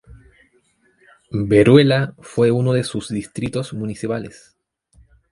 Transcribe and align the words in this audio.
Veruela 1.29 2.15
fue 2.21 2.49
uno 2.49 2.73
de 2.73 2.83
sus 2.83 3.09
distritos 3.09 3.71
municipales. 3.75 4.57